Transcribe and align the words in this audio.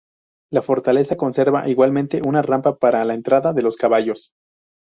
La 0.51 0.63
fortaleza 0.63 1.15
conserva 1.15 1.69
igualmente 1.69 2.23
una 2.25 2.41
rampa 2.41 2.75
para 2.77 3.05
la 3.05 3.13
entrada 3.13 3.53
de 3.53 3.61
los 3.61 3.75
caballos. 3.77 4.31